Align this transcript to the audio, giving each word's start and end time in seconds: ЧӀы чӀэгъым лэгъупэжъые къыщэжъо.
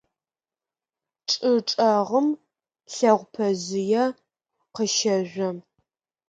ЧӀы 1.29 1.53
чӀэгъым 1.69 2.27
лэгъупэжъые 2.93 4.05
къыщэжъо. 4.73 5.49